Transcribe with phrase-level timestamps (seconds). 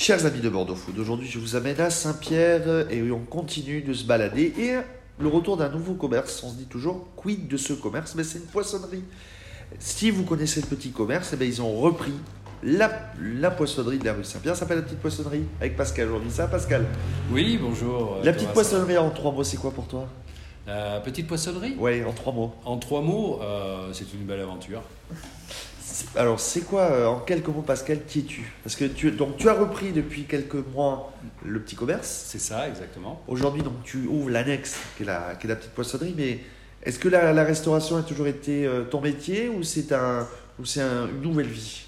[0.00, 3.92] Chers amis de Bordeaux Food, aujourd'hui je vous amène à Saint-Pierre et on continue de
[3.92, 4.76] se balader et
[5.20, 6.40] le retour d'un nouveau commerce.
[6.44, 9.02] On se dit toujours quid de ce commerce, mais c'est une poissonnerie.
[9.80, 12.12] Si vous connaissez le petit commerce, eh bien, ils ont repris
[12.62, 14.54] la, la poissonnerie de la rue Saint-Pierre.
[14.54, 16.30] Ça s'appelle la petite poissonnerie avec Pascal aujourd'hui.
[16.30, 16.86] Ça, Pascal
[17.32, 18.18] Oui, bonjour.
[18.20, 20.06] euh, La petite poissonnerie en trois mots, c'est quoi pour toi?
[20.68, 21.74] La petite poissonnerie?
[21.76, 22.54] Ouais, en trois mots.
[22.64, 24.82] En trois mots, euh, c'est une belle aventure.
[26.16, 28.52] Alors, c'est quoi, euh, en quelques mots, Pascal, qui es-tu?
[28.62, 31.12] Parce que tu, donc, tu as repris depuis quelques mois
[31.44, 32.24] le petit commerce.
[32.28, 33.22] C'est ça, exactement.
[33.28, 36.40] Aujourd'hui, donc, tu ouvres l'annexe, qui est la, qui est la petite poissonnerie, mais
[36.82, 40.26] est-ce que la, la restauration a toujours été euh, ton métier ou c'est un,
[40.60, 41.82] ou c'est un- une nouvelle vie?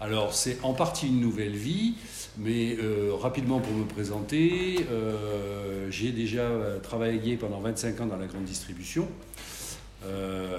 [0.00, 1.94] Alors, c'est en partie une nouvelle vie,
[2.38, 6.48] mais euh, rapidement pour me présenter, euh, j'ai déjà
[6.82, 9.06] travaillé pendant 25 ans dans la grande distribution,
[10.06, 10.49] euh,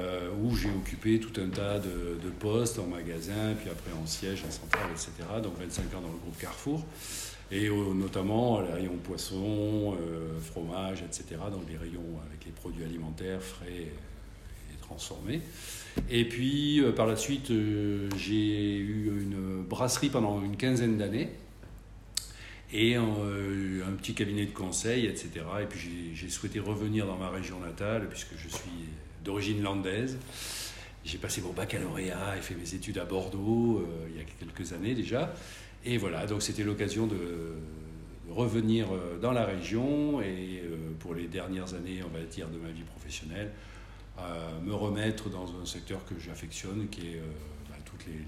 [0.61, 4.89] j'ai occupé tout un tas de, postes en magasin, puis après en siège, en centrale,
[4.91, 5.11] etc.
[5.41, 6.85] Donc 25 ans dans le groupe Carrefour,
[7.51, 11.41] et euh, notamment les rayons poisson, euh, fromage, etc.
[11.51, 15.41] Donc les rayons avec les produits alimentaires frais et transformés.
[16.09, 21.29] Et puis euh, par la suite, euh, j'ai eu une brasserie pendant une quinzaine d'années
[22.73, 25.29] et euh, un petit cabinet de conseil, etc.
[25.61, 28.87] Et puis j'ai- souhaité revenir dans ma région natale puisque je suis
[29.23, 30.17] d'origine landaise.
[31.03, 34.73] J'ai passé mon baccalauréat et fait mes études à Bordeaux euh, il y a quelques
[34.73, 35.33] années déjà.
[35.83, 37.17] Et voilà, donc c'était l'occasion de,
[38.29, 40.63] revenir euh, dans la région et
[40.99, 43.51] pour les dernières années, on va dire, de ma vie professionnelle,
[44.63, 47.21] me remettre dans un secteur que j'affectionne, qui est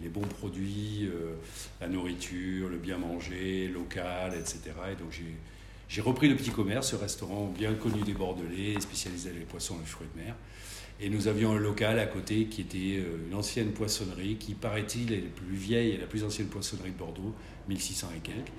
[0.02, 1.36] les, bons produits, euh,
[1.82, 4.60] la nourriture, le bien manger, local, etc.
[4.92, 5.12] Et donc
[5.90, 9.76] j'ai, repris le petit commerce, ce restaurant bien connu des Bordelais, spécialisé dans les poissons
[9.76, 10.36] et les fruits de mer.
[11.00, 15.12] Et nous avions un local à côté qui était euh, une ancienne poissonnerie, qui paraît-il
[15.12, 17.34] est la plus vieille et la plus ancienne poissonnerie de Bordeaux,
[17.68, 18.52] 1600 et quelques.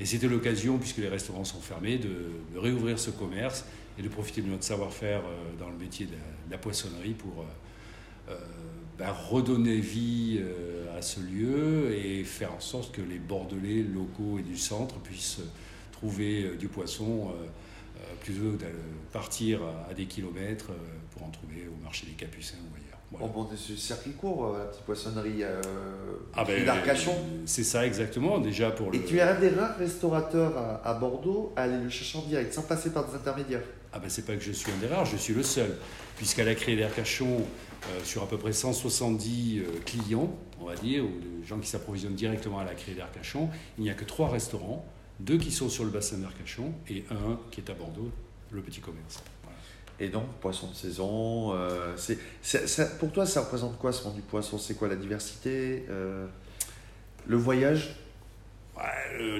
[0.00, 2.10] Et c'était l'occasion, puisque les restaurants sont fermés, de,
[2.56, 3.64] réouvrir ce commerce
[3.98, 6.12] et de profiter de notre savoir-faire euh, dans le métier de
[6.50, 7.44] la, poissonnerie pour
[8.98, 14.38] ben, redonner vie euh, à ce lieu et faire en sorte que les Bordelais locaux
[14.38, 15.40] et du centre puissent
[15.92, 17.46] trouver euh, du poisson euh,
[17.96, 18.70] euh, plutôt que de
[19.12, 20.74] partir à, des kilomètres euh,
[21.12, 22.98] pour en trouver au marché des Capucins ou ailleurs.
[23.10, 23.26] Voilà.
[23.26, 25.60] Bon, bon, c'est circuit court, euh, la petite poissonnerie euh,
[26.34, 27.14] Ah ben, d'Arcachon.
[27.44, 28.96] C'est ça exactement, déjà pour le...
[28.96, 32.22] Et tu es un des rares restaurateurs à, à Bordeaux à aller le chercher en
[32.22, 33.64] direct, sans passer par des intermédiaires.
[33.92, 35.76] Ah ben c'est pas que je suis un des rares, je suis le seul.
[36.16, 41.04] Puisqu'à la Créée d'Arcachon, euh, sur à peu près 170 euh, clients, on va dire,
[41.04, 44.30] ou de gens qui s'approvisionnent directement à la Créée d'Arcachon, il n'y a que trois
[44.30, 44.86] restaurants,
[45.20, 48.10] deux qui sont sur le bassin d'Arcachon et un qui est à Bordeaux,
[48.50, 49.22] le petit commerce.
[50.00, 51.94] Et donc, poisson de saison, euh,
[52.42, 54.58] ça- pour toi, ça représente quoi ce monde du poisson?
[54.58, 56.26] C'est quoi la diversité euh,
[57.26, 57.94] Le voyage?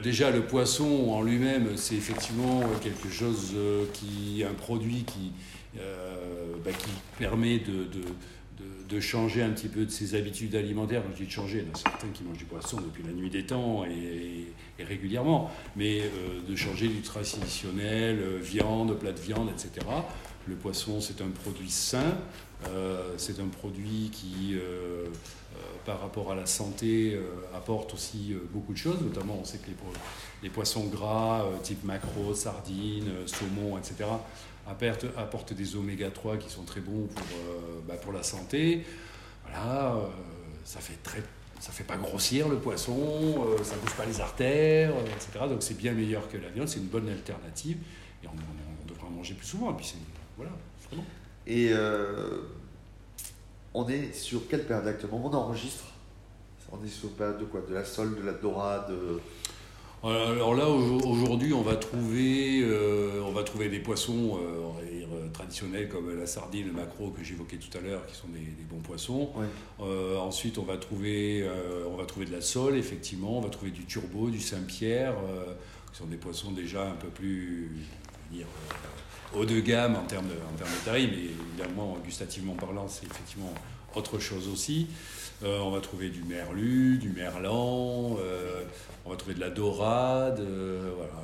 [0.03, 5.33] Déjà, le poisson en lui-même, c'est effectivement quelque chose euh, qui, un produit qui,
[5.79, 6.71] euh, bah,
[7.19, 11.03] permet de, changer un petit peu de ses habitudes alimentaires.
[11.03, 13.03] Quand je dis de changer, il y en a certains qui mangent du poisson depuis
[13.03, 19.13] la nuit des temps et, régulièrement, mais euh, de changer du traditionnel, euh, viande, plat
[19.13, 19.87] de viande, etc.
[20.49, 22.17] Le poisson, c'est un produit sain,
[22.69, 27.17] euh, c'est un produit qui, euh, euh, par rapport à la santé,
[27.55, 29.01] apporte aussi beaucoup de choses.
[29.01, 29.93] Notamment, on sait que les, po-
[30.43, 33.95] les poissons gras, type maquereau, sardines, saumon, etc.,
[34.67, 37.27] apportent, des oméga 3 qui sont très bons pour,
[37.87, 38.85] bah, la santé.
[39.45, 39.97] Voilà,
[40.65, 41.23] ça fait très
[41.61, 42.97] ça fait pas grossir le poisson,
[43.47, 45.45] euh, ça bouge pas les artères, etc.
[45.49, 47.77] Donc c'est bien meilleur que la viande, c'est une bonne alternative
[48.25, 49.71] et on, on- on devrait en manger plus souvent.
[49.71, 49.99] Et puis c'est
[50.37, 50.53] voilà,
[50.93, 51.03] bon.
[51.47, 52.43] Et euh,
[53.75, 55.23] on est sur quelle période actuellement?
[55.25, 55.85] On enregistre?
[56.71, 57.61] On est sur une période de quoi?
[57.69, 59.19] De la sole, de la dorade euh,
[60.35, 65.89] Alors là, au- aujourd'hui, on va trouver, euh, on va trouver des poissons euh, traditionnels
[65.89, 68.81] comme la sardine, le maquereau que j'évoquais tout à l'heure, qui sont des, des bons
[68.81, 69.31] poissons.
[69.37, 69.47] ouais.
[69.81, 71.47] Euh, ensuite, on va trouver,
[71.91, 73.39] on va trouver de la sole, effectivement.
[73.39, 75.15] On va trouver du turbo, du Saint-Pierre,
[75.93, 77.71] qui sont des poissons déjà un peu plus,
[78.41, 81.23] euh, haut de gamme en termes de, en termes de taille, mais
[81.63, 83.53] évidemment, gustativement parlant, c'est effectivement
[83.95, 84.87] autre chose aussi.
[85.43, 88.63] Euh, on va trouver du merlu, du merlan, euh,
[89.05, 90.41] on va trouver de la dorade.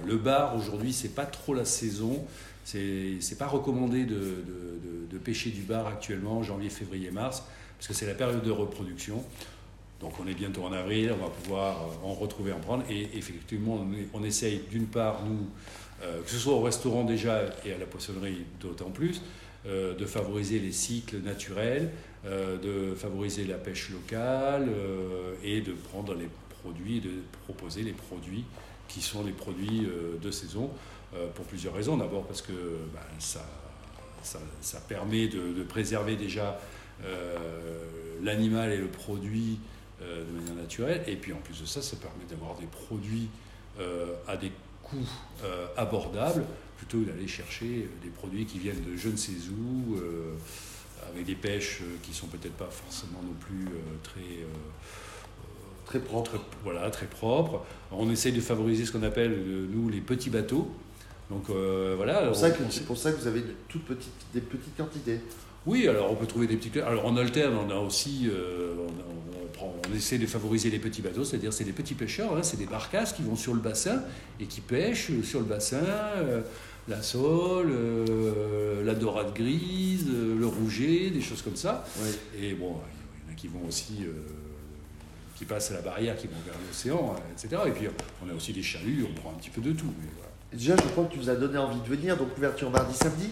[0.07, 2.25] Le bar, aujourd'hui, c'est pas trop la saison.
[2.65, 4.45] C'est pas recommandé de,
[5.11, 7.43] de- pêcher du bar actuellement, janvier, février, mars,
[7.77, 9.23] parce que c'est la période de reproduction.
[10.01, 12.85] Donc on est bientôt en avril, on va pouvoir en retrouver, en prendre.
[12.89, 15.49] Et effectivement, on, on essaye d'une part, nous,
[16.03, 19.23] euh, que ce soit au restaurant déjà et à la poissonnerie d'autant plus,
[19.67, 21.91] euh, de favoriser les cycles naturels,
[22.25, 24.69] euh, de favoriser la pêche locale
[25.43, 26.29] et de prendre les
[26.63, 27.11] produits, de
[27.45, 28.45] proposer les produits
[28.87, 29.87] qui sont les produits
[30.21, 30.71] de saison,
[31.35, 31.97] pour plusieurs raisons.
[31.97, 32.53] D'abord parce que
[32.93, 33.43] ben, ça,
[34.89, 36.59] permet de, préserver déjà
[38.23, 39.59] l'animal et le produit
[40.01, 43.29] de manière naturelle, et puis en plus de ça, ça permet d'avoir des produits
[44.27, 44.51] à des
[44.91, 45.45] coûts
[45.77, 46.45] abordables
[46.79, 50.35] plutôt d'aller chercher des produits qui viennent de je ne sais où, euh,
[51.13, 54.47] avec des pêches euh, qui sont peut-être pas forcément non plus euh, très
[55.85, 56.39] très propres.
[56.63, 57.65] voilà, très propres.
[57.91, 59.37] On essaye de favoriser ce qu'on appelle
[59.71, 60.71] nous les petits bateaux.
[61.31, 62.33] Donc voilà.
[62.35, 65.21] C'est pour, ça que vous avez toutes petites, des petites quantités.
[65.67, 66.81] Oui, alors on peut trouver des petits.
[66.81, 68.31] Alors en alterne, on a aussi,
[69.61, 72.67] on, essaie de favoriser les petits bateaux, c'est-à-dire c'est des petits pêcheurs, hein, c'est des
[72.67, 74.03] barcasses qui vont sur le bassin
[74.41, 75.83] et qui pêchent sur le bassin
[76.89, 81.85] la sole, euh, la dorade grise, euh, le rouget, des choses comme ça.
[82.41, 84.13] Et bon, il y en a qui vont aussi, euh,
[85.37, 87.63] qui passent à la barrière, qui vont vers l'océan, etc.
[87.67, 87.87] Et puis
[88.25, 89.93] on a aussi des chaluts, on prend un petit peu de tout.
[90.53, 93.31] Déjà, je crois que tu nous as donné envie de venir, donc ouverture mardi, samedi?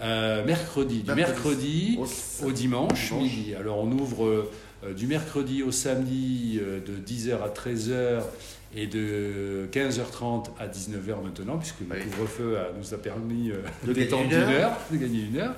[0.00, 1.98] Mercredi, du mercredi,
[2.42, 3.54] au, dimanche, midi.
[3.54, 4.50] Alors on ouvre
[4.96, 8.22] du mercredi au samedi de 10h à 13h
[8.74, 14.26] et de 15h30 à 19h maintenant, puisque le couvre-feu nous a permis euh, de, détendre
[14.26, 15.54] une heure, de gagner une heure,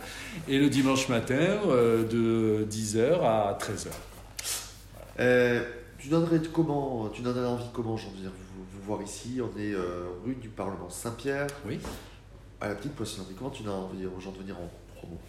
[0.48, 3.88] et le dimanche matin euh, de 10h à 13h.
[5.20, 5.62] Euh,
[6.02, 9.72] tu donnerais comment, tu donnerais envie comment, j'en veux vous, vous, voir ici, on est
[10.24, 11.78] rue du Parlement Saint-Pierre, oui.
[12.60, 13.34] à la petite poissonnerie.
[13.38, 15.20] Comment tu donnes envie aux gens de venir en promo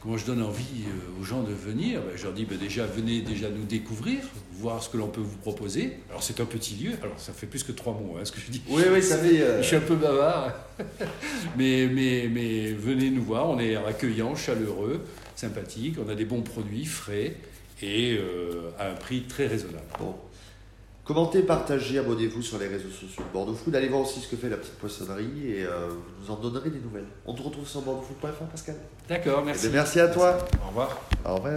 [0.00, 2.00] Comment je donne envie euh, aux gens de venir?
[2.00, 4.18] Ben, Je leur dis ben, déjà, venez déjà nous découvrir,
[4.52, 5.98] voir ce que l'on peut vous proposer.
[6.10, 8.40] Alors c'est un petit lieu, alors ça fait plus que trois mois hein, ce que
[8.40, 8.62] je dis.
[8.68, 9.40] Oui, oui, ça fait...
[9.40, 10.52] Euh, je suis un peu bavard.
[11.56, 15.04] mais, mais, mais venez nous voir, on est accueillant, chaleureux,
[15.36, 17.36] sympathique, on a des bons produits frais
[17.82, 19.86] et euh, à un prix très raisonnable.
[19.98, 20.14] Bon.
[21.04, 23.76] Commentez, partagez, abonnez-vous sur les réseaux sociaux de Bordeaux Food.
[23.76, 26.70] Allez voir aussi ce que fait la petite poissonnerie et euh, vous nous en donnerez
[26.70, 27.06] des nouvelles.
[27.24, 28.74] On te retrouve sur bordeauxfood.fr, Pascal.
[29.08, 29.68] D'accord, merci.
[29.68, 30.38] Eh merci à toi.
[30.64, 31.00] Au revoir.
[31.24, 31.56] Au revoir.